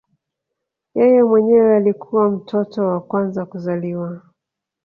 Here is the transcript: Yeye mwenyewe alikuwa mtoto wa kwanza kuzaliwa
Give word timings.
Yeye 0.97 1.23
mwenyewe 1.23 1.75
alikuwa 1.75 2.31
mtoto 2.31 2.87
wa 2.87 3.01
kwanza 3.01 3.45
kuzaliwa 3.45 4.21